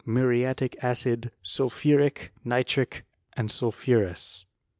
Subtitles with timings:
[0.03, 4.45] muriatic acid, sulphuric, nitric, and sulphurous.